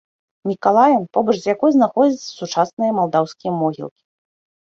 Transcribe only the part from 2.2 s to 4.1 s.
сучасныя малдаўскія могілкі.